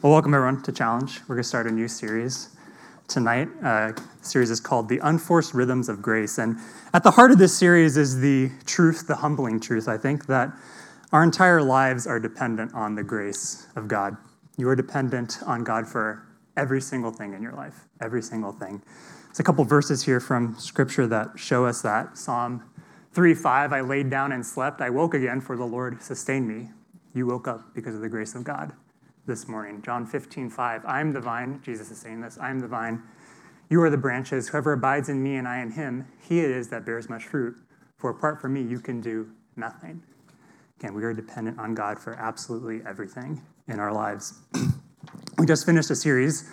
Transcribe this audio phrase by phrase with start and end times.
[0.00, 1.22] Well, welcome everyone to Challenge.
[1.22, 2.50] We're going to start a new series
[3.08, 3.48] tonight.
[3.64, 6.38] Uh, series is called The Unforced Rhythms of Grace.
[6.38, 6.56] And
[6.94, 10.52] at the heart of this series is the truth, the humbling truth, I think, that
[11.10, 14.16] our entire lives are dependent on the grace of God.
[14.56, 16.22] You are dependent on God for
[16.56, 18.80] every single thing in your life, every single thing.
[19.26, 22.16] There's a couple verses here from Scripture that show us that.
[22.16, 22.62] Psalm
[23.14, 24.80] 3 5, I laid down and slept.
[24.80, 26.68] I woke again, for the Lord sustained me.
[27.14, 28.72] You woke up because of the grace of God
[29.28, 29.82] this morning.
[29.82, 30.84] John 15, 5.
[30.86, 31.60] I am the vine.
[31.62, 32.38] Jesus is saying this.
[32.40, 33.02] I am the vine.
[33.68, 34.48] You are the branches.
[34.48, 37.54] Whoever abides in me and I in him, he it is that bears much fruit.
[37.98, 40.02] For apart from me, you can do nothing.
[40.80, 44.38] Again, we are dependent on God for absolutely everything in our lives.
[45.38, 46.50] we just finished a series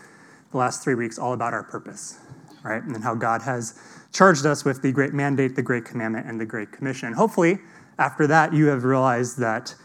[0.52, 2.20] the last three weeks all about our purpose,
[2.62, 2.84] right?
[2.84, 3.80] And how God has
[4.12, 7.14] charged us with the great mandate, the great commandment, and the great commission.
[7.14, 7.60] Hopefully,
[8.00, 9.76] after that, you have realized that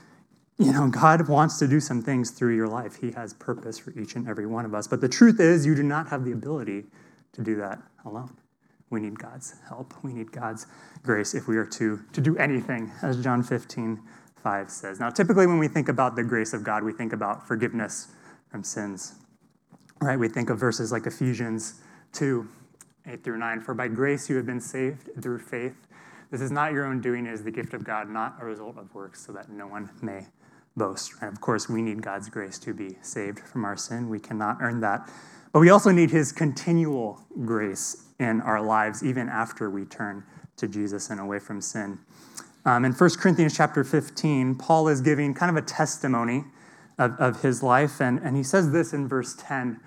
[0.61, 2.97] you know, God wants to do some things through your life.
[2.97, 4.87] He has purpose for each and every one of us.
[4.87, 6.85] But the truth is, you do not have the ability
[7.33, 8.37] to do that alone.
[8.91, 9.95] We need God's help.
[10.03, 10.67] We need God's
[11.03, 14.03] grace if we are to, to do anything, as John 15,
[14.43, 15.01] 5 says.
[15.01, 18.09] Now, typically, when we think about the grace of God, we think about forgiveness
[18.51, 19.15] from sins,
[20.03, 20.19] right?
[20.19, 21.81] We think of verses like Ephesians
[22.13, 22.47] 2,
[23.07, 23.61] 8 through 9.
[23.61, 25.87] For by grace you have been saved through faith.
[26.31, 28.77] This is not your own doing, it is the gift of God, not a result
[28.77, 30.27] of works, so that no one may
[30.77, 31.13] boast.
[31.21, 34.09] And of course, we need God's grace to be saved from our sin.
[34.09, 35.09] We cannot earn that.
[35.53, 40.25] But we also need his continual grace in our lives, even after we turn
[40.57, 41.99] to Jesus and away from sin.
[42.65, 46.45] Um, in 1 Corinthians chapter 15, Paul is giving kind of a testimony
[46.99, 49.81] of, of his life, and, and he says this in verse 10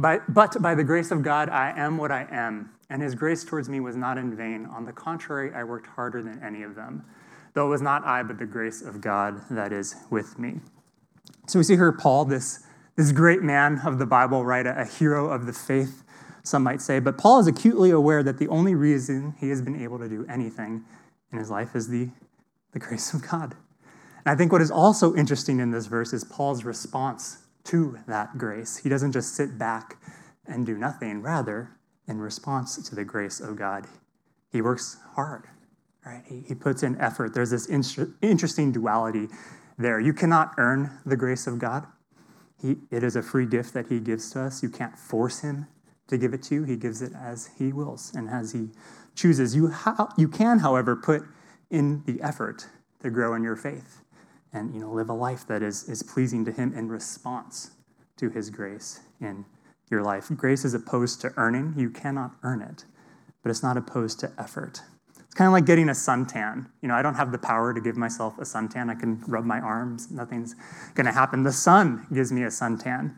[0.00, 3.44] but, but by the grace of God, I am what I am, and his grace
[3.44, 4.64] towards me was not in vain.
[4.64, 7.04] On the contrary, I worked harder than any of them
[7.54, 10.60] though it was not I, but the grace of God that is with me.
[11.46, 12.60] So we see here Paul, this,
[12.96, 14.66] this great man of the Bible, right?
[14.66, 16.04] A, a hero of the faith,
[16.42, 17.00] some might say.
[17.00, 20.24] But Paul is acutely aware that the only reason he has been able to do
[20.28, 20.84] anything
[21.32, 22.08] in his life is the,
[22.72, 23.56] the grace of God.
[24.24, 28.38] And I think what is also interesting in this verse is Paul's response to that
[28.38, 28.76] grace.
[28.78, 29.96] He doesn't just sit back
[30.46, 31.22] and do nothing.
[31.22, 31.70] Rather,
[32.06, 33.86] in response to the grace of God,
[34.52, 35.46] he works hard.
[36.10, 36.24] Right?
[36.26, 37.34] He, he puts in effort.
[37.34, 39.28] There's this interesting duality
[39.78, 40.00] there.
[40.00, 41.86] You cannot earn the grace of God.
[42.60, 44.60] He, it is a free gift that He gives to us.
[44.60, 45.68] You can't force Him
[46.08, 46.64] to give it to you.
[46.64, 48.70] He gives it as He wills and as He
[49.14, 49.54] chooses.
[49.54, 49.72] You,
[50.18, 51.22] you can, however, put
[51.70, 52.66] in the effort
[53.02, 54.02] to grow in your faith
[54.52, 57.70] and you know, live a life that is, is pleasing to Him in response
[58.16, 59.44] to His grace in
[59.90, 60.28] your life.
[60.36, 61.72] Grace is opposed to earning.
[61.76, 62.84] You cannot earn it,
[63.44, 64.82] but it's not opposed to effort.
[65.30, 66.66] It's kind of like getting a suntan.
[66.82, 68.90] You know, I don't have the power to give myself a suntan.
[68.90, 70.56] I can rub my arms, nothing's
[70.96, 71.44] going to happen.
[71.44, 73.14] The sun gives me a suntan.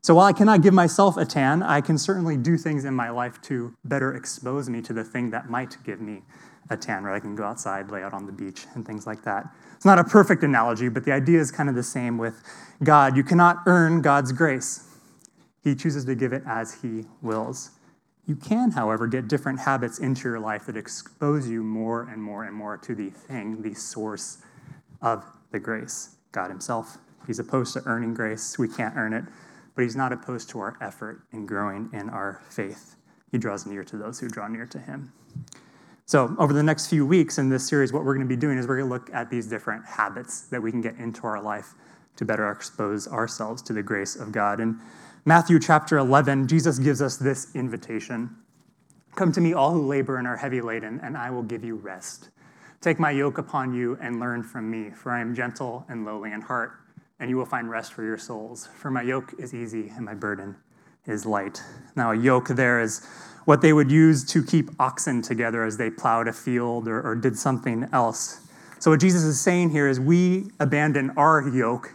[0.00, 3.10] So while I cannot give myself a tan, I can certainly do things in my
[3.10, 6.22] life to better expose me to the thing that might give me
[6.70, 9.22] a tan, where I can go outside, lay out on the beach, and things like
[9.24, 9.44] that.
[9.76, 12.42] It's not a perfect analogy, but the idea is kind of the same with
[12.82, 13.18] God.
[13.18, 14.88] You cannot earn God's grace,
[15.62, 17.72] He chooses to give it as He wills.
[18.30, 22.44] You can, however, get different habits into your life that expose you more and more
[22.44, 24.38] and more to the thing, the source
[25.02, 26.98] of the grace, God Himself.
[27.26, 28.56] He's opposed to earning grace.
[28.56, 29.24] We can't earn it,
[29.74, 32.94] but He's not opposed to our effort in growing in our faith.
[33.32, 35.12] He draws near to those who draw near to Him.
[36.06, 38.58] So, over the next few weeks in this series, what we're going to be doing
[38.58, 41.42] is we're going to look at these different habits that we can get into our
[41.42, 41.74] life
[42.14, 44.60] to better expose ourselves to the grace of God.
[44.60, 44.78] And
[45.26, 48.34] Matthew chapter 11, Jesus gives us this invitation
[49.16, 51.74] Come to me, all who labor and are heavy laden, and I will give you
[51.74, 52.30] rest.
[52.80, 56.32] Take my yoke upon you and learn from me, for I am gentle and lowly
[56.32, 56.72] in heart,
[57.18, 58.68] and you will find rest for your souls.
[58.78, 60.56] For my yoke is easy and my burden
[61.06, 61.62] is light.
[61.96, 63.04] Now, a yoke there is
[63.44, 67.14] what they would use to keep oxen together as they plowed a field or, or
[67.14, 68.48] did something else.
[68.78, 71.94] So, what Jesus is saying here is we abandon our yoke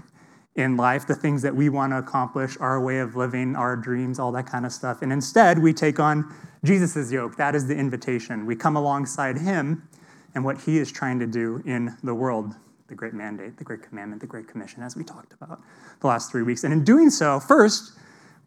[0.55, 4.19] in life, the things that we want to accomplish, our way of living, our dreams,
[4.19, 5.01] all that kind of stuff.
[5.01, 7.35] And instead, we take on Jesus' yoke.
[7.35, 8.45] That is the invitation.
[8.45, 9.87] We come alongside him
[10.33, 12.55] and what he is trying to do in the world
[12.87, 15.59] the great mandate, the great commandment, the great commission, as we talked about
[16.01, 16.63] the last three weeks.
[16.63, 17.93] And in doing so, first,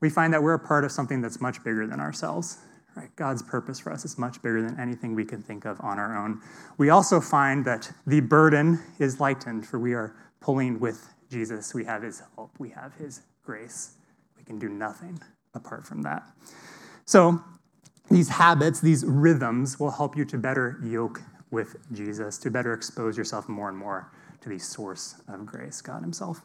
[0.01, 2.59] we find that we're a part of something that's much bigger than ourselves.
[2.95, 3.15] Right?
[3.17, 6.17] God's purpose for us is much bigger than anything we can think of on our
[6.17, 6.41] own.
[6.79, 11.85] We also find that the burden is lightened, for we are pulling with Jesus, we
[11.85, 13.93] have his help, we have his grace.
[14.37, 15.21] We can do nothing
[15.55, 16.23] apart from that.
[17.05, 17.43] So,
[18.11, 21.21] these habits, these rhythms will help you to better yoke
[21.51, 24.11] with Jesus, to better expose yourself more and more
[24.41, 26.41] to the source of grace, God Himself.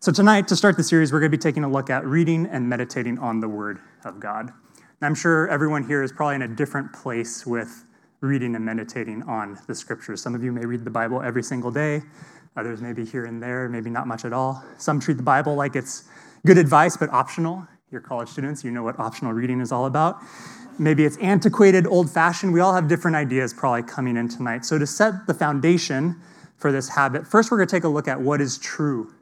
[0.00, 2.46] So, tonight, to start the series, we're going to be taking a look at reading
[2.46, 4.52] and meditating on the Word of God.
[4.78, 7.84] And I'm sure everyone here is probably in a different place with
[8.20, 10.22] reading and meditating on the scriptures.
[10.22, 12.02] Some of you may read the Bible every single day,
[12.56, 14.62] others maybe here and there, maybe not much at all.
[14.78, 16.04] Some treat the Bible like it's
[16.44, 17.66] good advice, but optional.
[17.90, 20.18] You're college students, you know what optional reading is all about.
[20.78, 22.52] Maybe it's antiquated, old fashioned.
[22.52, 24.64] We all have different ideas probably coming in tonight.
[24.64, 26.16] So, to set the foundation
[26.56, 29.12] for this habit, first we're going to take a look at what is true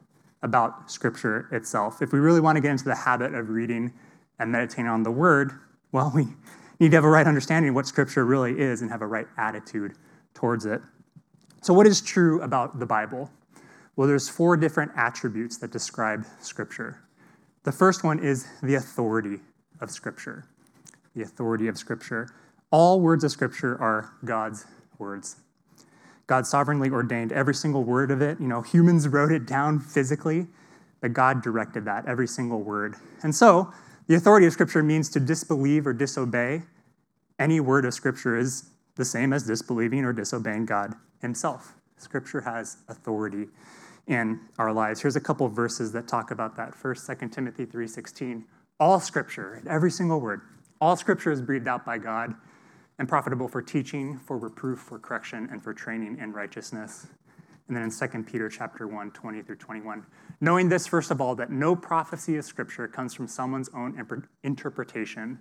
[0.41, 2.01] about Scripture itself.
[2.01, 3.93] If we really want to get into the habit of reading
[4.39, 5.51] and meditating on the Word,
[5.91, 6.27] well, we
[6.79, 9.27] need to have a right understanding of what Scripture really is and have a right
[9.37, 9.93] attitude
[10.33, 10.81] towards it.
[11.61, 13.29] So, what is true about the Bible?
[13.95, 17.01] Well, there's four different attributes that describe Scripture.
[17.63, 19.39] The first one is the authority
[19.79, 20.45] of Scripture.
[21.15, 22.29] The authority of Scripture.
[22.71, 24.65] All words of Scripture are God's
[24.97, 25.35] words.
[26.25, 28.39] God sovereignly ordained every single word of it.
[28.39, 30.47] You know, humans wrote it down physically,
[30.99, 32.95] but God directed that, every single word.
[33.21, 33.71] And so,
[34.07, 36.63] the authority of Scripture means to disbelieve or disobey.
[37.37, 41.73] Any word of Scripture is the same as disbelieving or disobeying God Himself.
[41.97, 43.47] Scripture has authority
[44.05, 45.01] in our lives.
[45.01, 46.75] Here's a couple of verses that talk about that.
[46.75, 48.45] First, 2 Timothy 3:16.
[48.79, 50.41] All Scripture, every single word,
[50.79, 52.35] all Scripture is breathed out by God
[52.99, 57.07] and profitable for teaching, for reproof, for correction, and for training in righteousness.
[57.67, 60.05] And then in 2 Peter chapter 1, 20 through 21.
[60.41, 63.99] Knowing this, first of all, that no prophecy of Scripture comes from someone's own
[64.43, 65.39] interpretation.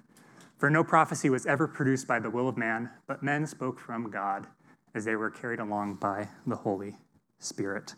[0.61, 4.11] For no prophecy was ever produced by the will of man, but men spoke from
[4.11, 4.47] God
[4.95, 6.99] as they were carried along by the Holy
[7.39, 7.95] Spirit.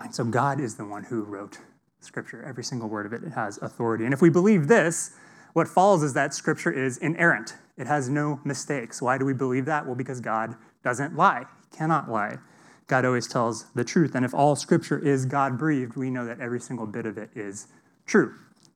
[0.00, 1.58] And so God is the one who wrote
[2.00, 2.42] Scripture.
[2.42, 4.06] Every single word of it, has authority.
[4.06, 5.10] And if we believe this,
[5.52, 7.54] what follows is that Scripture is inerrant.
[7.76, 9.02] It has no mistakes.
[9.02, 9.84] Why do we believe that?
[9.84, 12.38] Well, because God doesn't lie, he cannot lie.
[12.86, 14.14] God always tells the truth.
[14.14, 17.28] And if all Scripture is God breathed, we know that every single bit of it
[17.34, 17.68] is
[18.06, 18.34] true.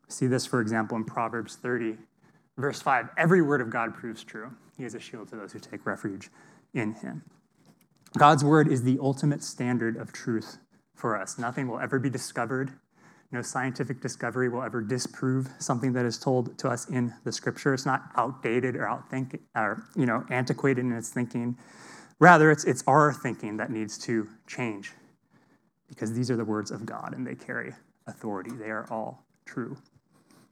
[0.09, 1.97] See this, for example, in Proverbs 30,
[2.59, 3.09] verse 5.
[3.17, 4.51] Every word of God proves true.
[4.77, 6.29] He is a shield to those who take refuge
[6.75, 7.23] in him.
[8.19, 10.59] God's word is the ultimate standard of truth
[10.95, 11.39] for us.
[11.39, 12.73] Nothing will ever be discovered
[13.31, 17.75] no scientific discovery will ever disprove something that is told to us in the scripture.
[17.75, 21.59] It's not outdated or outthink or you know antiquated in its thinking.
[22.21, 24.93] Rather, it's, it's our thinking that needs to change
[25.89, 27.73] because these are the words of God and they carry
[28.09, 28.51] authority.
[28.51, 29.77] They are all true.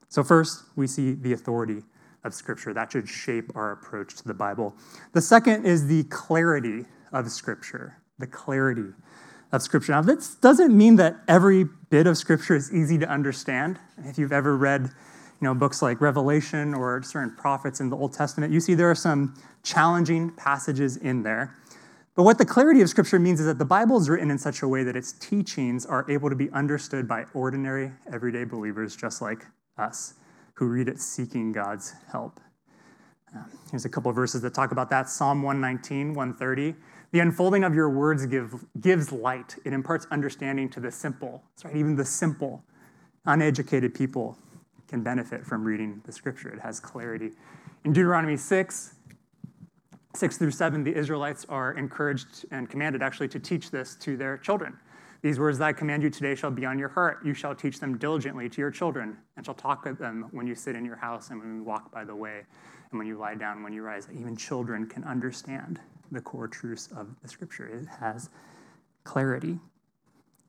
[0.08, 1.82] So, first, we see the authority
[2.26, 2.74] of Scripture.
[2.74, 4.76] That should shape our approach to the Bible.
[5.12, 7.98] The second is the clarity of Scripture.
[8.18, 8.92] The clarity
[9.52, 9.92] of Scripture.
[9.92, 13.78] Now, this doesn't mean that every bit of Scripture is easy to understand.
[14.04, 14.90] If you've ever read
[15.40, 18.90] you know, books like Revelation or certain prophets in the Old Testament, you see there
[18.90, 21.54] are some challenging passages in there.
[22.14, 24.62] But what the clarity of Scripture means is that the Bible is written in such
[24.62, 29.20] a way that its teachings are able to be understood by ordinary, everyday believers just
[29.20, 29.44] like
[29.76, 30.14] us,
[30.56, 32.40] who read it seeking God's help.
[33.34, 36.74] Uh, here's a couple verses that talk about that Psalm 119, 130.
[37.12, 39.56] The unfolding of your words give, gives light.
[39.64, 41.42] It imparts understanding to the simple.
[41.50, 42.64] That's right, even the simple,
[43.26, 44.38] uneducated people
[44.88, 46.48] can benefit from reading the scripture.
[46.48, 47.32] It has clarity.
[47.84, 48.94] In Deuteronomy 6,
[50.14, 54.38] 6 through 7, the Israelites are encouraged and commanded actually to teach this to their
[54.38, 54.78] children.
[55.26, 57.18] These words that I command you today shall be on your heart.
[57.24, 60.54] You shall teach them diligently to your children, and shall talk with them when you
[60.54, 62.42] sit in your house and when you walk by the way,
[62.92, 64.06] and when you lie down, when you rise.
[64.16, 65.80] Even children can understand
[66.12, 67.66] the core truths of the scripture.
[67.66, 68.30] It has
[69.02, 69.58] clarity.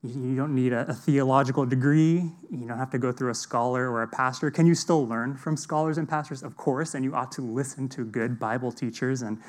[0.04, 2.30] You don't need a, a, theological degree.
[2.48, 4.48] You don't have to go through a scholar or a pastor.
[4.48, 6.44] Can you still learn from scholars and pastors?
[6.44, 9.42] Of course, and you ought to listen to good Bible teachers and,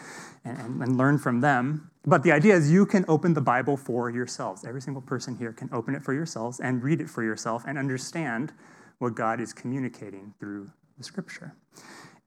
[0.44, 1.89] and, and learn from them.
[2.06, 4.64] But the idea is you can open the Bible for yourselves.
[4.66, 7.78] Every single person here can open it for yourselves and read it for yourself and
[7.78, 8.54] understand
[9.00, 11.56] what God is communicating through the scripture.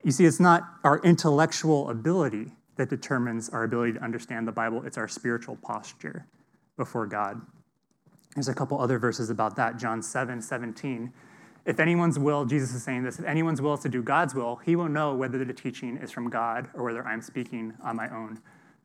[0.05, 4.83] You see, it's not our intellectual ability that determines our ability to understand the Bible.
[4.85, 6.27] It's our spiritual posture
[6.77, 7.41] before God.
[8.35, 9.79] There's a couple other verses about that.
[9.79, 11.13] John 7 17.
[11.65, 14.57] If anyone's will, Jesus is saying this, if anyone's will is to do God's will,
[14.57, 18.09] he will know whether the teaching is from God or whether I'm speaking on my
[18.09, 18.41] own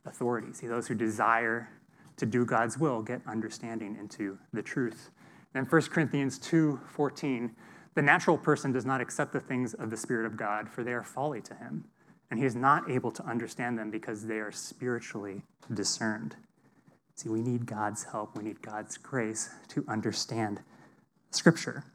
[0.07, 0.53] authority.
[0.53, 1.69] See, those who desire
[2.17, 5.11] to do God's will get understanding into the truth.
[5.53, 7.55] And 1 Corinthians 2 14,
[7.95, 10.93] the natural person does not accept the things of the Spirit of God, for they
[10.93, 11.85] are folly to him
[12.29, 16.35] and he is not able to understand them because they are spiritually discerned.
[17.15, 20.59] See, we need God's help, we need God's grace to understand
[21.31, 21.85] Scripture.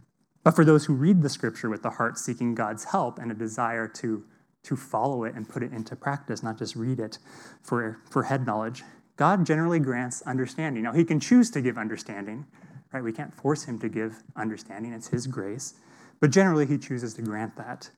[0.43, 3.35] But for those who read the Scripture with the heart seeking God's help and a
[3.35, 4.25] desire to,
[4.65, 7.19] to follow it and put it into practice, not just read it
[7.63, 8.83] for, for head knowledge,
[9.17, 10.83] God generally grants understanding.
[10.83, 12.47] Now, He can choose to give understanding,
[12.93, 13.03] right?
[13.03, 15.75] We can't force him to give understanding, it's his grace.
[16.21, 17.91] But generally, he chooses to grant that.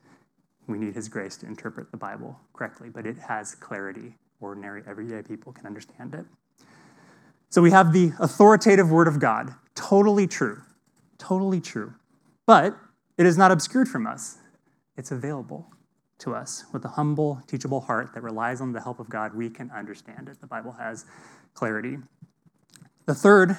[0.66, 4.16] We need his grace to interpret the Bible correctly, but it has clarity.
[4.40, 6.25] Ordinary, everyday people can understand it.
[7.50, 10.61] So we have the authoritative word of God, totally true,
[11.18, 11.94] totally true.
[12.47, 12.76] But
[13.16, 14.38] it is not obscured from us,
[14.97, 15.74] it's available
[16.25, 16.64] to us.
[16.73, 20.28] With a humble, teachable heart that relies on the help of God, we can understand
[20.28, 20.40] it.
[20.40, 21.07] The Bible has
[21.54, 21.99] clarity.
[23.07, 23.57] The third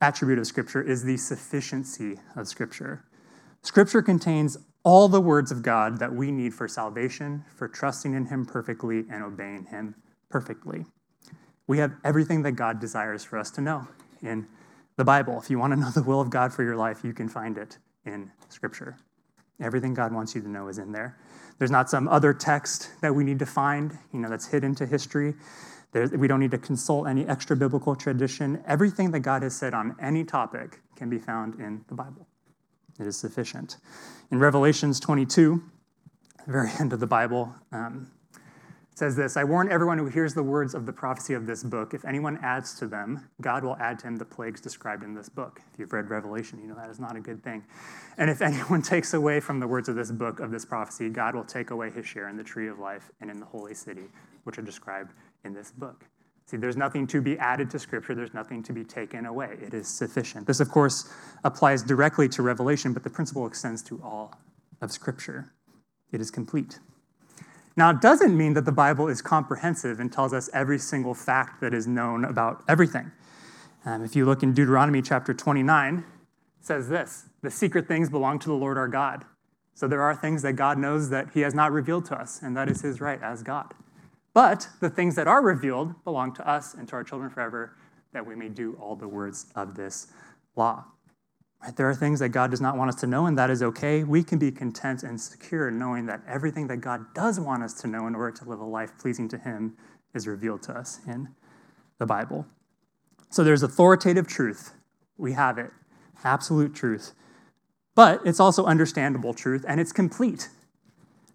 [0.00, 3.04] attribute of Scripture is the sufficiency of Scripture.
[3.62, 8.26] Scripture contains all the words of God that we need for salvation, for trusting in
[8.26, 9.94] Him perfectly and obeying Him
[10.28, 10.84] perfectly.
[11.66, 13.88] We have everything that God desires for us to know
[14.20, 14.46] in
[14.96, 15.40] the Bible.
[15.40, 17.56] If you want to know the will of God for your life, you can find
[17.56, 18.98] it in Scripture.
[19.60, 21.16] Everything God wants you to know is in there.
[21.58, 24.86] There's not some other text that we need to find, you know, that's hidden to
[24.86, 25.34] history.
[25.92, 28.62] We don't need to consult any extra biblical tradition.
[28.66, 32.26] Everything that God has said on any topic can be found in the Bible.
[32.98, 33.76] It is sufficient.
[34.30, 35.62] In Revelations 22,
[36.46, 38.10] the very end of the Bible, um,
[38.94, 41.94] says this I warn everyone who hears the words of the prophecy of this book.
[41.94, 45.28] If anyone adds to them, God will add to him the plagues described in this
[45.28, 45.60] book.
[45.72, 47.64] If you've read Revelation, you know that is not a good thing.
[48.16, 51.34] And if anyone takes away from the words of this book, of this prophecy, God
[51.34, 54.04] will take away his share in the tree of life and in the holy city,
[54.44, 55.12] which are described
[55.44, 56.04] in this book.
[56.46, 59.56] See, there's nothing to be added to Scripture, there's nothing to be taken away.
[59.62, 60.46] It is sufficient.
[60.46, 61.10] This, of course,
[61.42, 64.34] applies directly to Revelation, but the principle extends to all
[64.82, 65.52] of Scripture.
[66.12, 66.78] It is complete.
[67.76, 71.60] Now, it doesn't mean that the Bible is comprehensive and tells us every single fact
[71.60, 73.10] that is known about everything.
[73.84, 76.04] Um, if you look in Deuteronomy chapter 29, it
[76.60, 79.24] says this The secret things belong to the Lord our God.
[79.74, 82.56] So there are things that God knows that He has not revealed to us, and
[82.56, 83.74] that is His right as God.
[84.32, 87.76] But the things that are revealed belong to us and to our children forever,
[88.12, 90.08] that we may do all the words of this
[90.54, 90.84] law.
[91.64, 91.74] Right?
[91.74, 94.04] There are things that God does not want us to know, and that is okay.
[94.04, 97.88] We can be content and secure knowing that everything that God does want us to
[97.88, 99.74] know in order to live a life pleasing to Him
[100.14, 101.28] is revealed to us in
[101.98, 102.46] the Bible.
[103.30, 104.74] So there's authoritative truth.
[105.16, 105.70] We have it,
[106.22, 107.14] absolute truth.
[107.94, 110.50] But it's also understandable truth, and it's complete.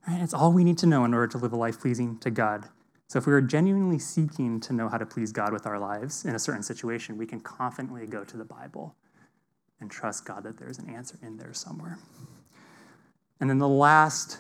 [0.08, 0.22] Right?
[0.22, 2.66] It's all we need to know in order to live a life pleasing to God.
[3.08, 6.24] So if we are genuinely seeking to know how to please God with our lives
[6.24, 8.96] in a certain situation, we can confidently go to the Bible
[9.82, 11.98] and trust God that there's an answer in there somewhere.
[13.40, 14.40] And then the last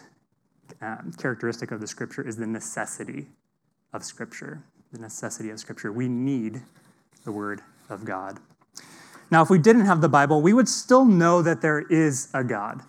[0.81, 3.27] um, characteristic of the scripture is the necessity
[3.93, 4.61] of scripture.
[4.91, 5.91] The necessity of scripture.
[5.91, 6.61] We need
[7.23, 8.39] the word of God.
[9.31, 12.43] Now, if we didn't have the Bible, we would still know that there is a
[12.43, 12.81] God.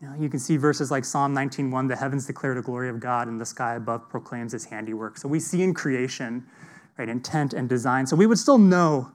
[0.00, 3.00] You, know, you can see verses like Psalm 19:1, the heavens declare the glory of
[3.00, 5.18] God, and the sky above proclaims his handiwork.
[5.18, 6.46] So we see in creation,
[6.98, 8.06] right, intent and design.
[8.06, 9.10] So we would still know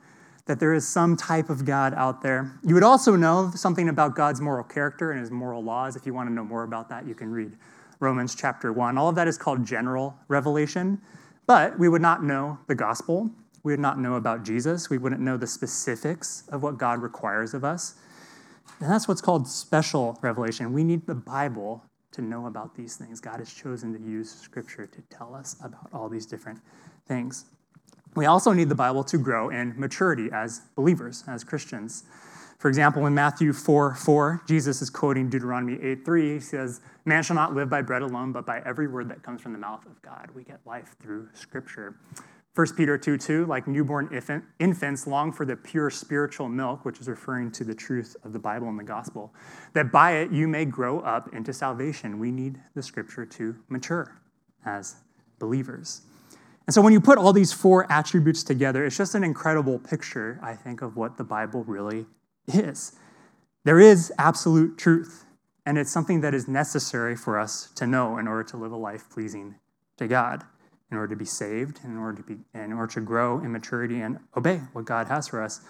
[0.52, 2.52] that there is some type of God out there.
[2.62, 5.96] You would also know something about God's moral character and his moral laws.
[5.96, 7.54] If you want to know more about that, you can read
[8.02, 8.98] Romans chapter 1.
[8.98, 11.00] All of that is called general revelation,
[11.48, 13.32] but we would not know the gospel.
[13.64, 14.90] We would not know about Jesus.
[14.90, 17.96] We wouldn't know the specifics of what God requires of us.
[18.82, 20.74] And that's what's called special revelation.
[20.74, 21.82] We need the Bible
[22.12, 23.22] to know about these things.
[23.22, 26.60] God has chosen to use scripture to tell us about all these different
[27.08, 27.46] things.
[28.16, 32.04] We also need the Bible to grow in maturity as believers, as Christians.
[32.60, 36.34] For example, in Matthew 4 4, Jesus is quoting Deuteronomy 8 3.
[36.34, 39.42] He says, Man shall not live by bread alone, but by every word that comes
[39.42, 40.30] from the mouth of God.
[40.36, 41.96] We get life through Scripture.
[42.54, 47.00] 1 Peter 2 2, like newborn infant, infants, long for the pure spiritual milk, which
[47.00, 49.34] is referring to the truth of the Bible and the gospel,
[49.74, 52.20] that by it you may grow up into salvation.
[52.20, 54.22] We need the Scripture to mature
[54.66, 54.98] as
[55.40, 56.02] believers.
[56.68, 60.40] And so when you put all these four attributes together, it's just an incredible picture,
[60.44, 62.06] I think, of what the Bible really
[62.48, 62.94] is.
[63.64, 65.26] There is absolute truth,
[65.66, 68.78] and it's something that is necessary for us to know in order to live a
[68.78, 69.56] life pleasing
[69.98, 70.44] to God,
[70.92, 74.02] in order to be saved, in order to be in order to grow in maturity
[74.02, 75.62] and obey what God has for us.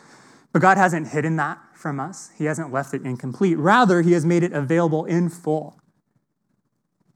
[0.53, 2.31] But God hasn't hidden that from us.
[2.38, 3.57] He hasn't left it incomplete.
[3.57, 5.79] Rather, he has made it available in full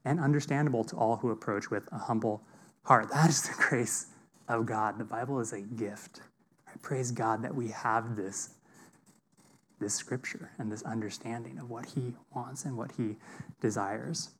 [0.04, 2.42] and understandable to all who approach with a humble
[2.86, 3.08] heart.
[3.12, 4.06] That is the grace
[4.48, 4.98] of God.
[4.98, 6.20] The Bible is a gift.
[6.68, 8.50] I praise God that we have this,
[9.80, 13.16] this scripture and this understanding of what He wants and what He
[13.60, 14.30] desires.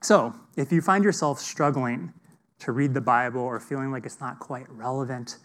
[0.00, 2.12] So, if you find yourself struggling
[2.60, 5.38] to read the Bible or feeling like it's not quite relevant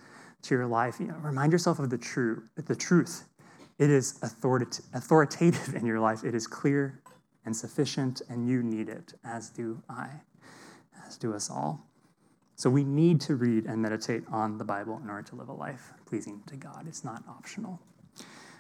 [0.44, 3.24] to your life, you know, remind yourself of the, true, the truth.
[3.80, 6.24] It is authoritative in your life.
[6.24, 7.02] It is clear
[7.46, 10.10] and sufficient, and you need it, as do I,
[11.08, 11.86] as do us all.
[12.56, 15.54] So we need to read and meditate on the Bible in order to live a
[15.54, 16.86] life pleasing to God.
[16.88, 17.80] It's not optional.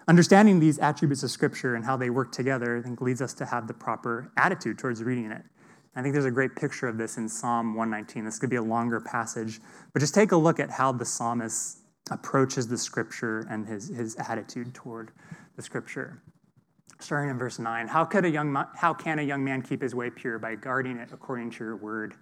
[0.07, 3.45] Understanding these attributes of Scripture and how they work together, I think, leads us to
[3.45, 5.43] have the proper attitude towards reading it.
[5.95, 8.25] I think there's a great picture of this in Psalm 119.
[8.25, 9.62] This could be a longer passage,
[9.93, 11.79] but just take a look at how the psalmist
[12.12, 15.12] approaches the Scripture and his, his attitude toward
[15.55, 16.21] the Scripture.
[17.00, 19.93] Starting in verse 9, how, could a young, how can a young man keep his
[19.93, 20.39] way pure?
[20.39, 22.15] By guarding it according to your word.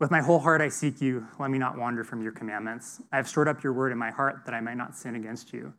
[0.00, 1.28] With my whole heart I seek you.
[1.38, 3.00] Let me not wander from your commandments.
[3.12, 5.52] I have stored up your word in my heart that I might not sin against
[5.52, 5.72] you.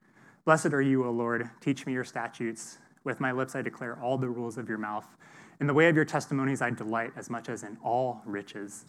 [0.45, 1.49] Blessed are you, O Lord.
[1.59, 2.77] Teach me your statutes.
[3.03, 5.05] With my lips I declare all the rules of your mouth.
[5.59, 8.85] In the way of your testimonies I delight as much as in all riches.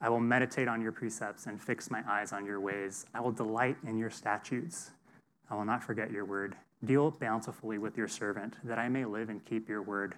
[0.00, 3.06] I will meditate on your precepts and fix my eyes on your ways.
[3.14, 4.90] I will delight in your statutes.
[5.48, 6.56] I will not forget your word.
[6.84, 10.16] Deal bountifully with your servant, that I may live and keep your word.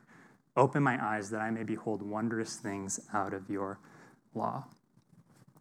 [0.56, 3.78] Open my eyes that I may behold wondrous things out of your
[4.38, 4.64] law.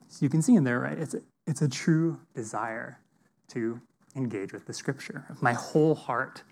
[0.07, 0.97] So you can see in there, right?
[0.97, 2.99] It's a, it's a true desire
[3.49, 3.81] to
[4.15, 5.25] engage with the scripture.
[5.41, 6.43] My whole heart,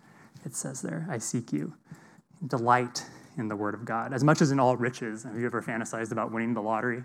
[0.44, 1.74] it says there, I seek you.
[2.48, 3.06] Delight
[3.38, 4.14] in the word of God.
[4.14, 5.24] As much as in all riches.
[5.24, 7.04] Have you ever fantasized about winning the lottery?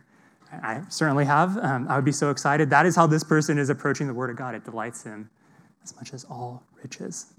[0.53, 1.57] I certainly have.
[1.59, 2.71] Um, I would be so excited.
[2.71, 4.55] That is how this person is approaching the word of God.
[4.55, 5.31] It delights him
[5.83, 7.33] as much as all riches.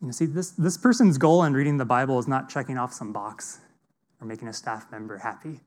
[0.00, 2.92] You know, see, this, this person's goal in reading the Bible is not checking off
[2.92, 3.60] some box
[4.20, 5.60] or making a staff member happy.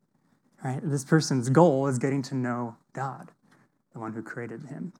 [0.63, 0.79] Right?
[0.83, 3.31] This person's goal is getting to know God,
[3.93, 4.93] the one who created him.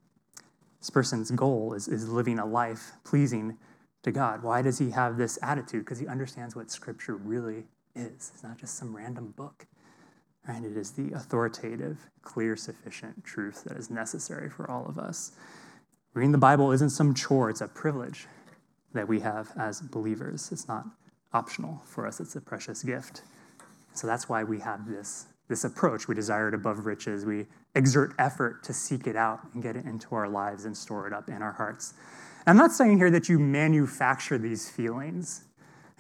[0.79, 3.57] This person's goal is, is living a life pleasing
[4.03, 4.43] to God.
[4.43, 5.83] Why does he have this attitude?
[5.83, 8.31] Because he understands what Scripture really is.
[8.33, 9.65] It's not just some random book.
[10.47, 10.63] Right?
[10.63, 15.31] It is the authoritative, clear, sufficient truth that is necessary for all of us.
[16.13, 18.27] Reading the Bible isn't some chore, it's a privilege
[18.93, 20.49] that we have as believers.
[20.51, 20.85] It's not
[21.33, 23.23] optional for us, it's a precious gift.
[23.93, 26.08] So that's why we have this this approach.
[26.08, 27.25] We desire it above riches.
[27.25, 31.08] We exert effort to seek it out and get it into our lives and store
[31.08, 31.94] it up in our hearts.
[32.46, 35.44] I'm not saying here that you manufacture these feelings,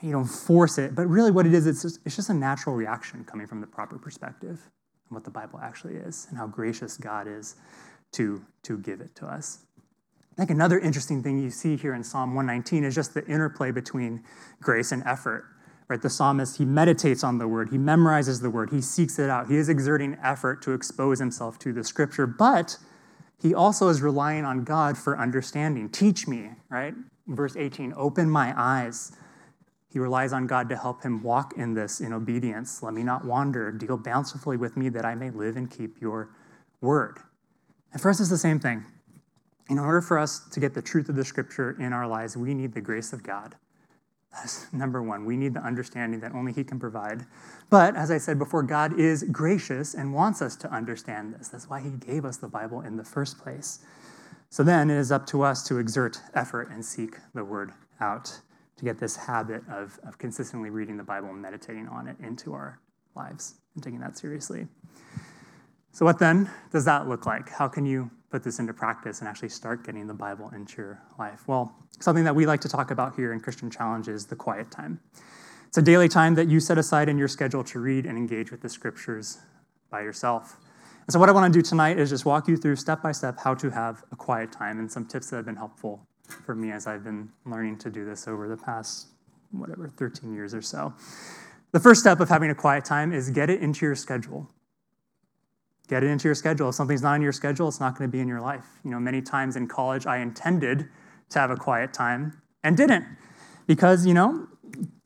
[0.01, 2.75] you don't force it, but really what it is, it's just, it's just a natural
[2.75, 4.69] reaction coming from the proper perspective
[5.09, 7.55] and what the Bible actually is and how gracious God is
[8.13, 9.59] to, to give it to us.
[10.33, 13.71] I think another interesting thing you see here in Psalm 119 is just the interplay
[13.71, 14.23] between
[14.61, 15.45] grace and effort.
[15.89, 19.29] Right, the psalmist, he meditates on the word, he memorizes the word, he seeks it
[19.29, 19.47] out.
[19.47, 22.77] He is exerting effort to expose himself to the scripture, but
[23.41, 25.89] he also is relying on God for understanding.
[25.89, 26.93] Teach me, right?
[27.27, 29.13] Verse 18, open my eyes.
[29.89, 32.83] He relies on God to help him walk in this in obedience.
[32.83, 33.71] Let me not wander.
[33.71, 36.29] Deal bountifully with me that I may live and keep your
[36.81, 37.19] word.
[37.93, 38.85] And for us, it's the same thing.
[39.69, 42.53] In order for us to get the truth of the scripture in our lives, we
[42.53, 43.55] need the grace of God.
[44.37, 45.25] That's number one.
[45.25, 47.25] We need the understanding that only He can provide.
[47.69, 51.47] But as I said before, God is gracious and wants us to understand this.
[51.47, 53.79] That's why He gave us the Bible in the first place.
[54.49, 58.39] So then it is up to us to exert effort and seek the Word out
[58.77, 62.53] to get this habit of, of consistently reading the Bible and meditating on it into
[62.53, 62.79] our
[63.15, 64.67] lives and taking that seriously.
[65.97, 67.49] So, what then does that look like?
[67.49, 71.01] How can you put this into practice and actually start getting the Bible into your
[71.17, 71.47] life?
[71.47, 74.69] Well, something that we like to talk about here in Christian Challenge is the quiet
[74.69, 74.99] time.
[75.67, 78.51] It's a daily time that you set aside in your schedule to read and engage
[78.51, 79.39] with the scriptures
[79.89, 80.57] by yourself.
[81.07, 83.11] And so, what I want to do tonight is just walk you through step by
[83.11, 86.05] step how to have a quiet time and some tips that have been helpful
[86.45, 89.07] for me as I've been learning to do this over the past,
[89.49, 90.93] whatever, 13 years or so.
[91.71, 94.47] The first step of having a quiet time is get it into your schedule.
[95.87, 96.69] Get it into your schedule.
[96.69, 98.65] If something's not in your schedule, it's not going to be in your life.
[98.83, 100.89] You know, many times in college, I intended
[101.29, 103.05] to have a quiet time and didn't
[103.67, 104.47] because, you know,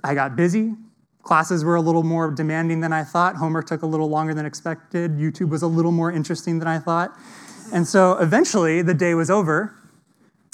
[0.03, 0.73] I got busy.
[1.21, 3.35] Classes were a little more demanding than I thought.
[3.35, 5.17] Homework took a little longer than expected.
[5.17, 7.15] YouTube was a little more interesting than I thought.
[7.71, 9.75] And so eventually the day was over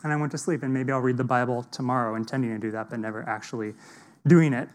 [0.04, 0.64] and I went to sleep.
[0.64, 3.76] And maybe I'll read the Bible tomorrow, intending to do that, but never actually
[4.28, 4.68] doing it.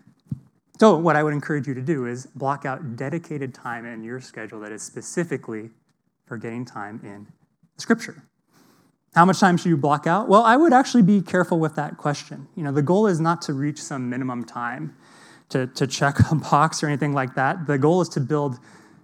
[0.83, 4.21] So, what I would encourage you to do is block out dedicated time in your
[4.21, 5.71] schedule that is specifically
[6.27, 7.29] for getting time in
[7.77, 8.25] Scripture.
[9.15, 10.29] How much time should you block out?
[10.29, 12.49] Well, I would actually be careful with that question.
[12.57, 14.97] You know, the goal is not to reach some minimum time
[15.51, 17.69] to, to check a box or anything like that.
[17.69, 18.59] The goal is to build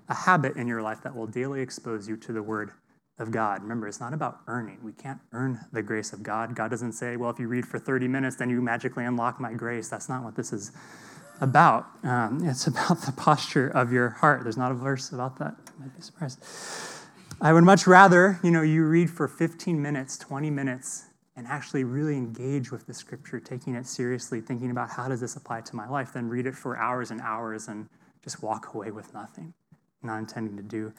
[0.08, 2.72] a habit in your life that will daily expose you to the Word
[3.20, 3.62] of God.
[3.62, 4.80] Remember, it's not about earning.
[4.82, 6.56] We can't earn the grace of God.
[6.56, 9.52] God doesn't say, well, if you read for 30 minutes, then you magically unlock my
[9.52, 9.88] grace.
[9.88, 10.72] That's not what this is
[11.40, 11.86] about.
[12.02, 14.42] Um, it's about the posture of your heart.
[14.42, 15.56] There's not a verse about that.
[15.66, 16.42] You might be surprised.
[17.40, 21.04] I would much rather, you know, you read for 15 minutes, 20 minutes,
[21.36, 25.36] and actually really engage with the scripture, taking it seriously, thinking about how does this
[25.36, 27.88] apply to my life, than read it for hours and hours and
[28.24, 29.54] just walk away with nothing,
[30.02, 30.92] not intending to do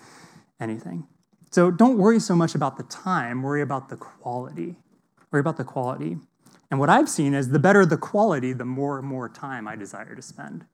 [0.62, 1.06] anything.
[1.52, 4.78] So don't worry so much about the time, worry about the quality.
[5.32, 6.18] Worry about the quality.
[6.72, 9.76] And what I've seen is the better the quality, the more and more time I
[9.76, 10.66] desire to spend.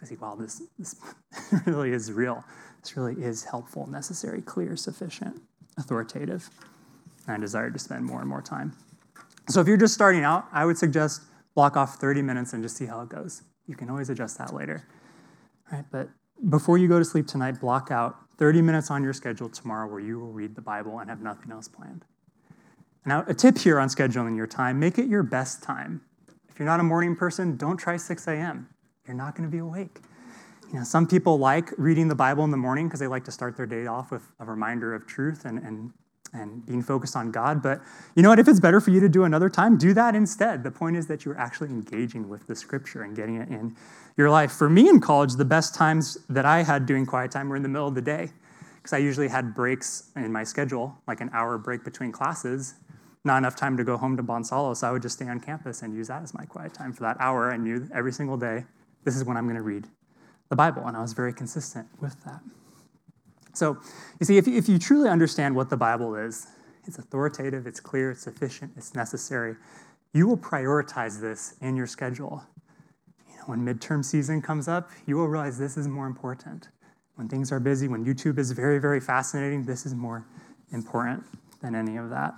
[0.00, 0.96] I see, wow, this, this
[1.66, 2.44] really is real.
[2.82, 5.40] This really is helpful, necessary, clear, sufficient,
[5.78, 6.48] authoritative.
[7.26, 8.74] And I desire to spend more and more time.
[9.48, 11.22] So if you're just starting out, I would suggest
[11.54, 13.42] block off 30 minutes and just see how it goes.
[13.66, 14.86] You can always adjust that later.
[15.72, 15.84] Right?
[15.90, 16.08] But
[16.50, 20.00] before you go to sleep tonight, block out 30 minutes on your schedule tomorrow where
[20.00, 22.04] you will read the Bible and have nothing else planned.
[23.06, 26.00] Now, a tip here on scheduling your time make it your best time.
[26.48, 28.68] If you're not a morning person, don't try 6 a.m.
[29.06, 30.00] You're not going to be awake.
[30.72, 33.30] You know, some people like reading the Bible in the morning because they like to
[33.30, 35.92] start their day off with a reminder of truth and, and,
[36.32, 37.62] and being focused on God.
[37.62, 37.80] But
[38.16, 38.40] you know what?
[38.40, 40.64] If it's better for you to do another time, do that instead.
[40.64, 43.76] The point is that you're actually engaging with the scripture and getting it in
[44.16, 44.50] your life.
[44.50, 47.62] For me in college, the best times that I had doing quiet time were in
[47.62, 48.30] the middle of the day
[48.78, 52.74] because I usually had breaks in my schedule, like an hour break between classes,
[53.26, 55.82] not enough time to go home to Bonsalo, so I would just stay on campus
[55.82, 57.52] and use that as my quiet time for that hour.
[57.52, 58.64] I knew every single day,
[59.04, 59.86] this is when I'm going to read
[60.48, 62.40] the Bible, and I was very consistent with that.
[63.52, 63.78] So,
[64.20, 66.46] you see, if you, if you truly understand what the Bible is,
[66.86, 69.56] it's authoritative, it's clear, it's sufficient, it's necessary,
[70.12, 72.44] you will prioritize this in your schedule.
[73.28, 76.68] You know, when midterm season comes up, you will realize this is more important.
[77.16, 80.26] When things are busy, when YouTube is very, very fascinating, this is more
[80.72, 81.24] important
[81.60, 82.34] than any of that.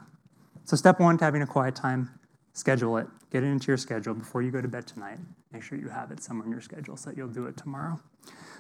[0.68, 2.10] So, step one to having a quiet time,
[2.52, 3.06] schedule it.
[3.32, 5.16] Get it into your schedule before you go to bed tonight.
[5.50, 7.98] Make sure you have it somewhere in your schedule so that you'll do it tomorrow.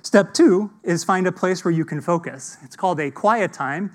[0.00, 2.56] Step two is find a place where you can focus.
[2.62, 3.92] It's called a quiet time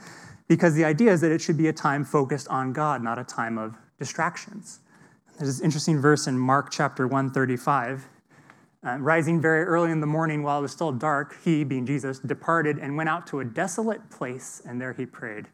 [0.48, 3.24] because the idea is that it should be a time focused on God, not a
[3.24, 4.82] time of distractions.
[5.40, 8.08] There's this interesting verse in Mark chapter 135.
[8.86, 12.20] Uh, rising very early in the morning while it was still dark, he, being Jesus,
[12.20, 15.48] departed and went out to a desolate place, and there he prayed.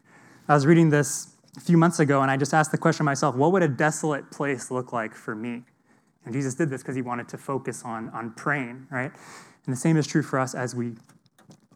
[0.46, 3.34] I was reading this a few months ago, and I just asked the question myself
[3.34, 5.62] what would a desolate place look like for me?
[6.24, 9.10] And Jesus did this because he wanted to focus on, on praying, right?
[9.66, 10.92] And the same is true for us as we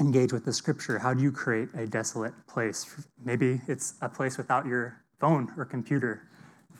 [0.01, 0.99] engage with the scripture.
[0.99, 2.95] How do you create a desolate place?
[3.25, 6.29] Maybe it's a place without your phone or computer,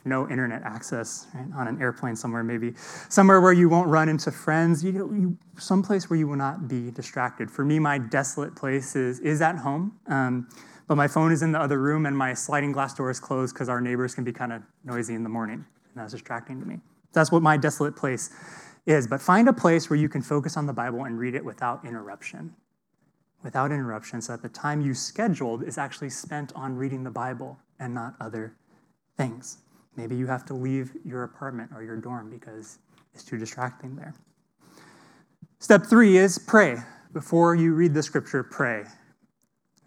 [0.05, 1.47] no internet access, right?
[1.57, 2.75] on an airplane somewhere, maybe
[3.09, 6.91] somewhere where you won't run into friends, you, you, someplace where you will not be
[6.91, 7.51] distracted.
[7.51, 9.99] For me, my desolate place is, is at home.
[10.09, 10.49] Um,
[10.87, 13.55] but my phone is in the other room and my sliding glass door is closed
[13.55, 15.65] because our neighbors can be kind of noisy in the morning.
[15.95, 16.79] And that's distracting to me.
[17.13, 18.31] That's what my desolate place
[18.87, 19.07] is.
[19.07, 21.85] But find a place where you can focus on the Bible and read it without
[21.85, 22.55] interruption.
[23.43, 27.59] Without interruption, so that the time you scheduled is actually spent on reading the Bible
[27.79, 28.57] and not other
[29.17, 29.59] things.
[29.97, 32.79] Maybe you have to leave your apartment or your dorm because
[33.13, 34.15] it's too distracting there.
[35.59, 36.77] Step three is pray.
[37.13, 38.85] Before you read the scripture, pray.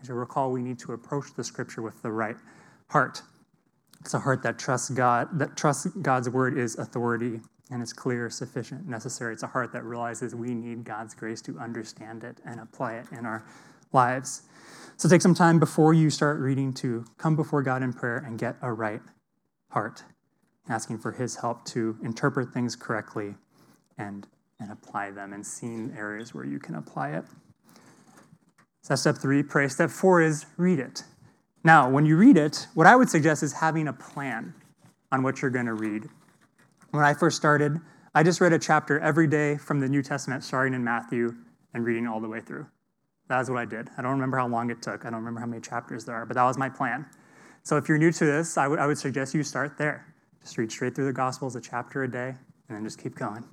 [0.01, 2.36] As you recall, we need to approach the scripture with the right
[2.89, 3.21] heart.
[4.01, 8.29] It's a heart that trusts God, that trusts God's word is authority and it's clear,
[8.29, 9.33] sufficient, necessary.
[9.33, 13.07] It's a heart that realizes we need God's grace to understand it and apply it
[13.12, 13.45] in our
[13.91, 14.43] lives.
[14.95, 18.39] So take some time before you start reading to come before God in prayer and
[18.39, 19.01] get a right
[19.69, 20.03] heart,
[20.69, 23.36] asking for His help to interpret things correctly
[23.97, 24.27] and,
[24.60, 27.25] and apply them and seeing areas where you can apply it.
[28.88, 29.67] So that's step three, pray.
[29.67, 31.04] Step four is read it.
[31.65, 34.54] Now, when you read it, what I would suggest is having a plan
[35.12, 36.08] on what you're going to read.
[36.91, 37.82] When I first started,
[38.15, 41.36] I just read a chapter every day from the New Testament, starting in Matthew
[41.73, 42.65] and reading all the way through.
[43.28, 43.89] That is what I did.
[43.97, 45.06] I don't remember how long it took.
[45.06, 47.08] I don't remember how many chapters there are, but that was my plan.
[47.63, 50.06] So if you're new to this, I would, I would suggest you start there.
[50.41, 52.30] Just read straight through the Gospels, a chapter a day,
[52.69, 53.43] and then just keep going.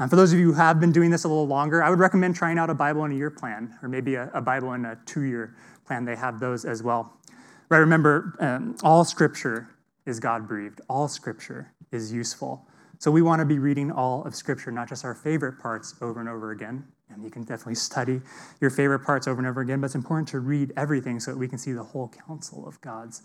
[0.00, 1.98] Um, for those of you who have been doing this a little longer, I would
[1.98, 4.86] recommend trying out a Bible in a year plan, or maybe a, a Bible in
[4.86, 5.54] a two year
[5.86, 6.06] plan.
[6.06, 7.18] They have those as well.
[7.68, 9.68] Right, remember, um, all scripture
[10.06, 12.66] is God breathed, all scripture is useful.
[12.98, 16.18] So we want to be reading all of scripture, not just our favorite parts over
[16.18, 16.82] and over again.
[17.10, 18.22] And you can definitely study
[18.60, 21.36] your favorite parts over and over again, but it's important to read everything so that
[21.36, 23.22] we can see the whole counsel of God's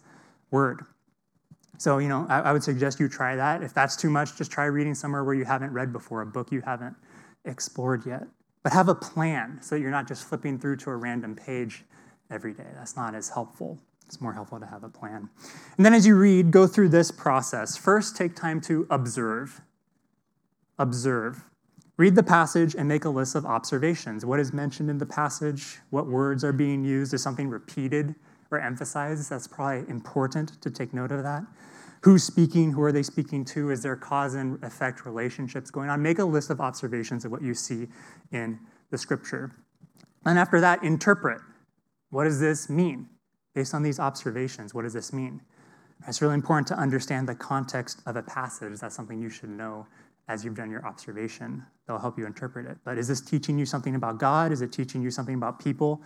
[0.52, 0.84] word.
[1.78, 3.64] So, you know, I, I, would suggest you try that.
[3.64, 6.52] If that's too much, just try reading somewhere where you haven't read before, a book
[6.52, 6.96] you haven't
[7.46, 8.28] explored yet.
[8.64, 11.84] But have a plan so that you're not just flipping through to a random page
[12.32, 12.66] every day.
[12.76, 13.80] That's not as helpful.
[14.08, 15.30] It's more helpful to have a plan.
[15.78, 17.76] And then as you read, go through this process.
[17.78, 19.62] First, take time to observe.
[20.78, 21.44] Observe.
[21.98, 24.26] Read the passage and make a list of observations.
[24.26, 25.80] What is mentioned in the passage?
[25.90, 27.14] What words are being used?
[27.14, 28.16] Is something repeated
[28.56, 29.30] or emphasized?
[29.30, 31.44] That's probably important to take note of that.
[32.02, 32.72] Who's speaking?
[32.72, 33.72] Who are they speaking to?
[33.72, 36.02] Is there cause and effect relationships going on?
[36.02, 37.88] Make a list of observations of what you see
[38.32, 38.60] in
[38.92, 39.52] the scripture.
[40.26, 41.42] And after that, interpret.
[42.12, 43.10] What does this mean?
[43.54, 45.42] Based on these observations, what does this mean?
[46.08, 48.80] It's really important to understand the context of a passage.
[48.80, 49.88] That's something you should know
[50.28, 51.64] as you've done your observation.
[51.88, 52.78] They'll help you interpret it.
[52.84, 54.52] But is this teaching you something about God?
[54.52, 56.02] Is it teaching you something about people?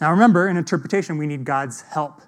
[0.00, 2.20] Now, remember, in interpretation, we need God's help.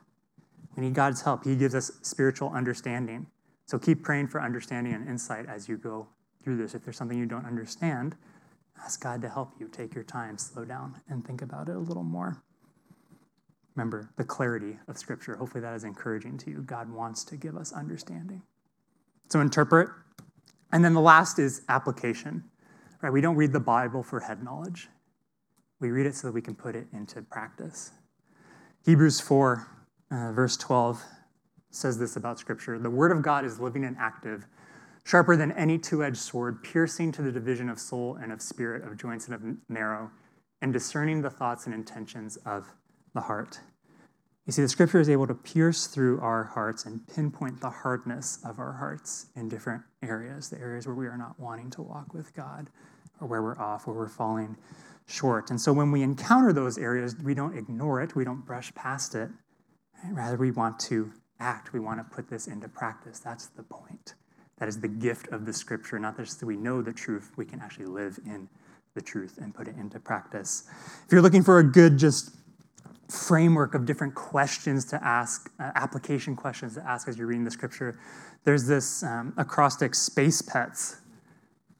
[0.76, 1.44] We need God's help.
[1.44, 3.26] He gives us spiritual understanding.
[3.66, 6.08] So keep praying for understanding and insight as you go
[6.42, 6.74] through this.
[6.74, 8.16] If there's something you don't understand,
[8.82, 9.68] ask God to help you.
[9.68, 12.42] Take your time, slow down, and think about it a little more.
[13.74, 15.36] Remember the clarity of Scripture.
[15.36, 16.58] Hopefully, that is encouraging to you.
[16.62, 18.42] God wants to give us understanding.
[19.30, 19.88] So, interpret.
[20.74, 22.42] And then the last is application.
[23.00, 23.12] Right?
[23.12, 24.88] We don't read the Bible for head knowledge,
[25.80, 27.92] we read it so that we can put it into practice.
[28.84, 29.66] Hebrews 4,
[30.10, 31.02] uh, verse 12
[31.70, 34.46] says this about Scripture The Word of God is living and active,
[35.04, 38.82] sharper than any two edged sword, piercing to the division of soul and of spirit,
[38.82, 40.10] of joints and of marrow,
[40.60, 42.66] and discerning the thoughts and intentions of
[43.14, 43.60] the heart.
[44.46, 48.40] You see, the scripture is able to pierce through our hearts and pinpoint the hardness
[48.44, 52.12] of our hearts in different areas, the areas where we are not wanting to walk
[52.12, 52.68] with God,
[53.20, 54.56] or where we're off, where we're falling
[55.06, 55.50] short.
[55.50, 59.14] And so when we encounter those areas, we don't ignore it, we don't brush past
[59.14, 59.30] it.
[60.10, 63.20] Rather, we want to act, we want to put this into practice.
[63.20, 64.14] That's the point.
[64.58, 67.46] That is the gift of the scripture, not just that we know the truth, we
[67.46, 68.48] can actually live in
[68.94, 70.64] the truth and put it into practice.
[71.06, 72.36] If you're looking for a good, just
[73.08, 77.50] framework of different questions to ask, uh, application questions to ask as you're reading the
[77.50, 77.98] scripture.
[78.44, 80.96] There's this um, acrostic, Space Pets.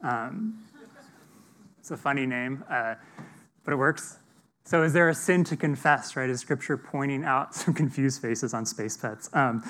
[0.02, 0.62] Um,
[1.78, 2.94] it's a funny name, uh,
[3.64, 4.18] but it works.
[4.64, 6.30] So, is there a sin to confess, right?
[6.30, 9.28] Is scripture pointing out some confused faces on Space Pets?
[9.32, 9.62] Um,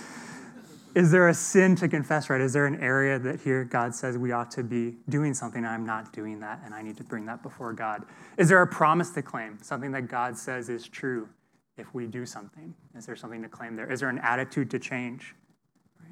[0.94, 2.40] is there a sin to confess, right?
[2.40, 5.64] Is there an area that here God says we ought to be doing something?
[5.64, 8.04] I'm not doing that, and I need to bring that before God.
[8.38, 11.28] Is there a promise to claim, something that God says is true?
[11.76, 12.74] If we do something?
[12.96, 13.90] Is there something to claim there?
[13.90, 15.34] Is there an attitude to change?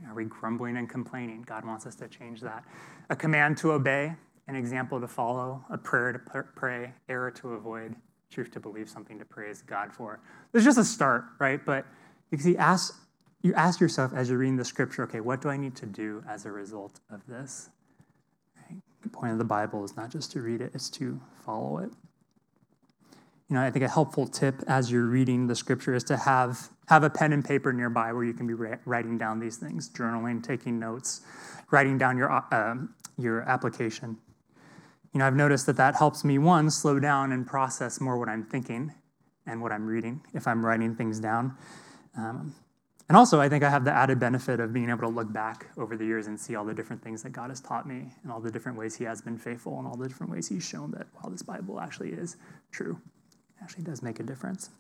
[0.08, 1.42] Are we grumbling and complaining?
[1.42, 2.64] God wants us to change that.
[3.10, 4.14] A command to obey,
[4.48, 7.94] an example to follow, a prayer to pray, error to avoid,
[8.30, 10.20] truth to believe, something to praise God for.
[10.50, 11.64] There's just a start, right?
[11.64, 11.86] But
[12.30, 12.98] you see, ask,
[13.42, 16.24] you ask yourself as you're reading the scripture, okay, what do I need to do
[16.28, 17.70] as a result of this?
[18.56, 18.80] Right?
[19.02, 21.92] The point of the Bible is not just to read it, it's to follow it
[23.52, 26.70] you know, I think a helpful tip as you're reading the scripture is to have
[26.88, 30.42] have a pen and paper nearby where you can be writing down these things, journaling,
[30.42, 31.20] taking notes,
[31.70, 32.76] writing down your uh,
[33.18, 34.16] your application.
[35.12, 38.30] You know, I've noticed that that helps me one slow down and process more what
[38.30, 38.94] I'm thinking
[39.46, 41.54] and what I'm reading if I'm writing things down.
[42.16, 42.54] Um,
[43.10, 45.66] and also, I think I have the added benefit of being able to look back
[45.76, 48.32] over the years and see all the different things that God has taught me and
[48.32, 50.90] all the different ways He has been faithful and all the different ways He's shown
[50.92, 52.38] that, while this Bible actually is
[52.70, 52.98] true
[53.62, 54.70] actually does make a difference.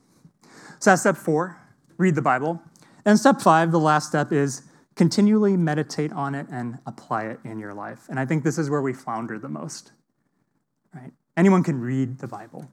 [0.80, 1.58] So that's step four
[1.98, 2.60] read the Bible.
[3.04, 4.62] And step five, the last step, is
[4.96, 8.06] continually meditate on it and apply it in your life.
[8.08, 9.92] And I think this is where we flounder the most.
[10.94, 11.12] Right?
[11.36, 12.70] Anyone can read the Bible.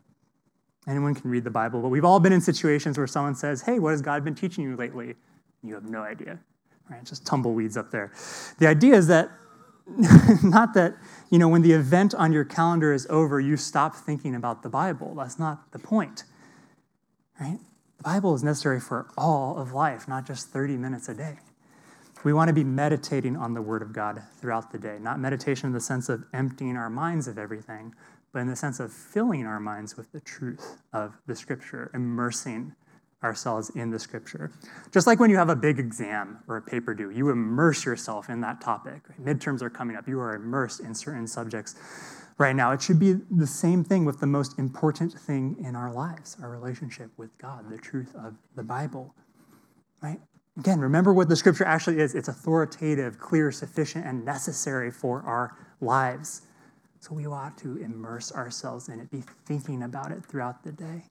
[0.87, 3.79] Anyone can read the Bible, but we've all been in situations where someone says, Hey,
[3.79, 5.15] what has God been teaching you lately?
[5.63, 6.39] You have no idea.
[6.89, 7.03] Right?
[7.03, 8.11] Just tumbleweeds up there.
[8.57, 9.29] The idea is that
[10.43, 10.95] not that,
[11.29, 14.69] you know, when the event on your calendar is over, you stop thinking about the
[14.69, 15.15] Bible.
[15.15, 16.23] That's not the point,
[17.39, 17.59] right?
[17.97, 21.39] The Bible is necessary for all of life, not just 30 minutes a day.
[22.23, 25.67] We want to be meditating on the Word of God throughout the day, not meditation
[25.67, 27.95] in the sense of emptying our minds of everything,
[28.33, 32.75] but in the sense of filling our minds with the truth of the Scripture, immersing
[33.23, 34.51] ourselves in the scripture.
[34.91, 38.29] Just like when you have a big exam or a paper due, you immerse yourself
[38.29, 39.01] in that topic.
[39.21, 41.75] Midterms are coming up, you are immersed in certain subjects
[42.37, 42.71] right now.
[42.71, 46.49] It should be the same thing with the most important thing in our lives our
[46.49, 49.13] relationship with God, the truth of the Bible,
[50.01, 50.19] right?
[50.57, 55.57] Again, remember what the scripture actually is it's authoritative, clear, sufficient, and necessary for our
[55.81, 56.43] lives.
[57.01, 61.03] So we ought to immerse ourselves in it, be thinking about it throughout the day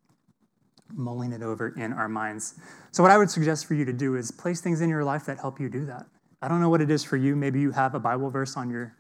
[0.95, 2.55] mulling it over in our minds.
[2.91, 5.25] So, what I would suggest for you to do is place things in your life
[5.27, 6.07] that help you do that.
[6.41, 7.35] I don't know what it is for you.
[7.37, 8.95] Maybe you have a Bible verse on your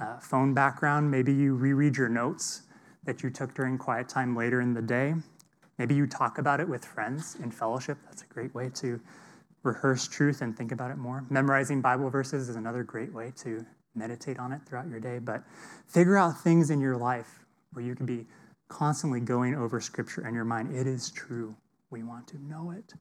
[0.00, 1.10] uh, phone background.
[1.10, 2.62] Maybe you reread your notes
[3.04, 5.14] that you took during quiet time later in the day.
[5.78, 7.98] Maybe you talk about it with friends in fellowship.
[8.04, 9.00] That's a great way to
[9.62, 11.24] rehearse truth and think about it more.
[11.30, 15.18] Memorizing Bible verses is another great way to meditate on it throughout your day.
[15.18, 15.42] But
[15.86, 17.40] figure out things in your life
[17.72, 18.26] where you can be
[18.72, 20.74] constantly going over scripture in your mind.
[20.74, 21.54] It is true.
[21.90, 22.94] We want to know it.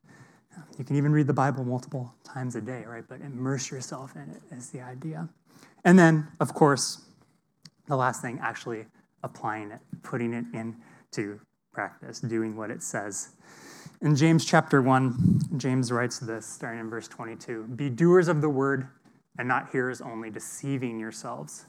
[0.78, 3.06] You can even read the Bible multiple times a day, right?
[3.08, 5.30] But immerse yourself in it is the idea.
[5.86, 7.06] And then, of course,
[7.88, 8.86] the last thing, actually
[9.24, 11.40] applying it, putting it into
[11.72, 13.30] practice, doing what it says.
[14.02, 18.50] In James chapter 1, James writes this, starting in verse 22 Be doers of the
[18.50, 18.90] word
[19.40, 21.66] and not hearers only, deceiving yourselves.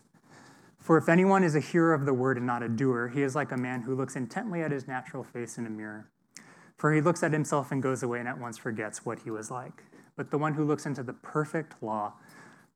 [0.83, 3.37] For if anyone is a hearer of the word and not a doer, he is
[3.37, 6.11] like a man who looks intently at his natural face in a mirror.
[6.77, 9.49] For he looks at himself and goes away and at once forgets what he was
[9.49, 9.85] like.
[10.17, 12.15] But the one who looks into the perfect law,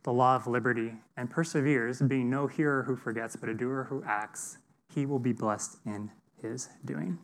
[0.04, 4.04] the law of liberty, and perseveres, being no hearer who forgets, but a doer who
[4.06, 4.58] acts,
[4.94, 7.18] he will be blessed in his doing.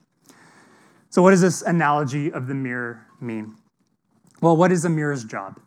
[1.11, 3.55] So, what does this analogy of the mirror mean?
[4.41, 5.61] Well, what is a mirror's job?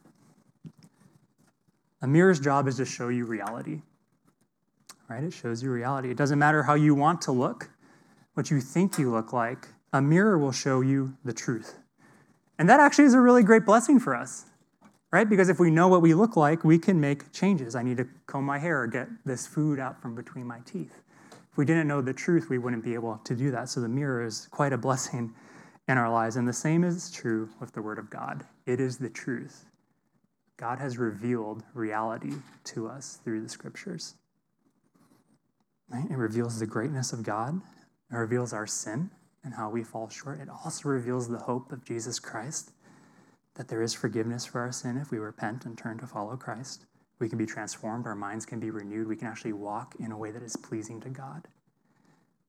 [2.02, 3.82] A mirror's job is to show you reality,
[5.08, 5.24] right?
[5.24, 6.10] It shows you reality.
[6.10, 7.70] It doesn't matter how you want to look,
[8.34, 11.78] what you think you look like, a mirror will show you the truth.
[12.60, 14.46] And that actually is a really great blessing for us,
[15.12, 15.30] right?
[15.30, 17.76] Because if we know what we look like, we can make changes.
[17.76, 21.02] I need to comb my hair or get this food out from between my teeth.
[21.32, 23.70] If we didn't know the truth, we wouldn't be able to do that.
[23.70, 25.34] So the mirror is quite a blessing
[25.88, 26.36] in our lives.
[26.36, 28.44] And the same is true with the Word of God.
[28.66, 29.66] It is the truth.
[30.58, 32.34] God has revealed reality
[32.66, 34.16] to us through the Scriptures.
[35.90, 36.10] Right?
[36.10, 37.62] It reveals the greatness of God,
[38.12, 39.12] it reveals our sin
[39.44, 40.40] and how we fall short.
[40.40, 42.72] It also reveals the hope of Jesus Christ,
[43.56, 46.86] that there is forgiveness for our sin if we repent and turn to follow Christ.
[47.20, 50.18] We can be transformed, our minds can be renewed, we can actually walk in a
[50.18, 51.48] way that is pleasing to God.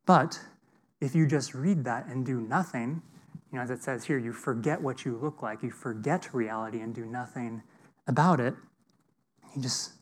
[0.07, 0.41] But
[1.01, 3.03] if you just read that and do nothing,
[3.53, 6.81] you know, as it says here, you forget what you look like, you forget reality
[6.81, 7.63] and do nothing
[8.09, 8.55] about it,
[9.55, 9.93] you just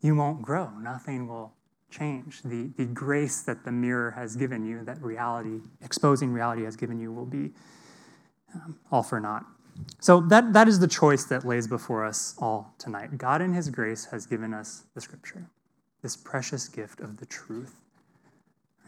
[0.00, 0.70] you won't grow.
[0.70, 1.52] Nothing will
[1.90, 2.42] change.
[2.42, 7.00] The, the grace that the mirror has given you, that reality, exposing reality has given
[7.00, 7.52] you, will be
[8.54, 9.44] um, all for naught.
[10.00, 13.16] So that, that is the choice that lays before us all tonight.
[13.16, 15.48] God, in His grace, has given us the Scripture,
[16.02, 17.76] this precious gift of the truth.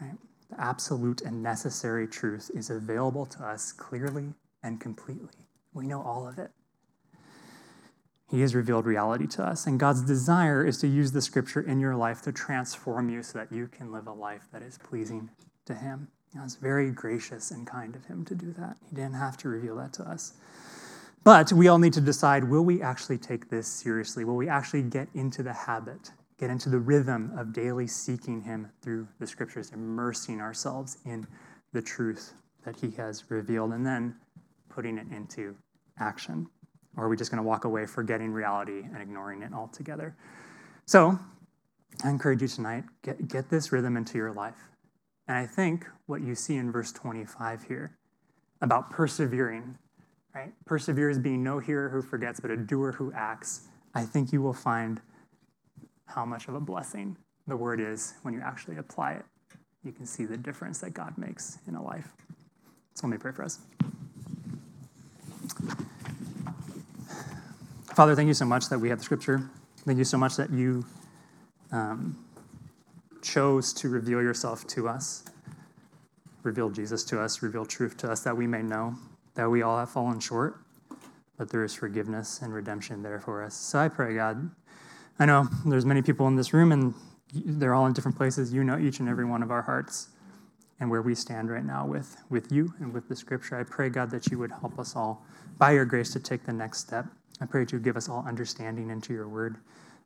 [0.01, 0.17] Right?
[0.49, 4.33] The absolute and necessary truth is available to us clearly
[4.63, 5.29] and completely.
[5.73, 6.51] We know all of it.
[8.31, 11.81] He has revealed reality to us, and God's desire is to use the Scripture in
[11.81, 15.29] your life to transform you so that you can live a life that is pleasing
[15.65, 16.07] to Him.
[16.33, 18.77] You know, it's very gracious and kind of Him to do that.
[18.89, 20.35] He didn't have to reveal that to us.
[21.25, 24.23] But we all need to decide will we actually take this seriously?
[24.23, 28.71] Will we actually get into the habit, get into the rhythm of daily seeking Him
[28.81, 31.27] through the scriptures, immersing ourselves in
[31.73, 34.15] the truth that He has revealed, and then
[34.69, 35.53] putting it into
[35.99, 36.47] action?
[36.97, 40.15] Or are we just going to walk away forgetting reality and ignoring it altogether?
[40.85, 41.17] So,
[42.03, 44.57] I encourage you tonight get, get this rhythm into your life.
[45.27, 47.97] And I think what you see in verse 25 here
[48.61, 49.77] about persevering
[50.33, 50.51] right?
[50.65, 53.67] Persevere as being no hearer who forgets, but a doer who acts.
[53.93, 55.01] I think you will find
[56.05, 59.25] how much of a blessing the word is when you actually apply it.
[59.83, 62.13] You can see the difference that God makes in a life.
[62.93, 63.59] So let me pray for us.
[67.93, 69.49] Father, thank you so much that we have the scripture.
[69.79, 70.85] Thank you so much that you
[71.73, 72.17] um,
[73.21, 75.25] chose to reveal yourself to us,
[76.43, 78.95] reveal Jesus to us, reveal truth to us that we may know
[79.35, 80.61] that we all have fallen short,
[81.37, 83.55] but there is forgiveness and redemption there for us.
[83.55, 84.49] So I pray, God,
[85.19, 86.93] I know there's many people in this room and
[87.33, 88.53] they're all in different places.
[88.53, 90.07] You know each and every one of our hearts
[90.79, 93.59] and where we stand right now with, with you and with the scripture.
[93.59, 95.25] I pray, God, that you would help us all,
[95.57, 97.05] by your grace, to take the next step.
[97.41, 99.57] I pray that you give us all understanding into your word.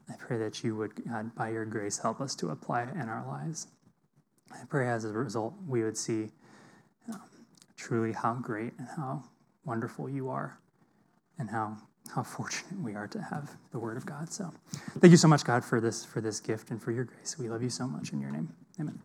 [0.10, 3.10] I pray that you would, God, by your grace, help us to apply it in
[3.10, 3.68] our lives.
[4.52, 6.30] I pray as a result, we would see
[7.12, 7.22] um,
[7.76, 9.24] truly how great and how
[9.66, 10.60] wonderful you are
[11.38, 11.78] and how
[12.14, 14.32] how fortunate we are to have the word of God.
[14.32, 14.54] So
[15.00, 17.38] thank you so much, God, for this for this gift and for your grace.
[17.38, 18.54] We love you so much in your name.
[18.80, 19.02] Amen.